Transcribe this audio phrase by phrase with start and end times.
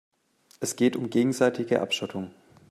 [0.59, 2.31] Es geht um gegenseitige Abschottung.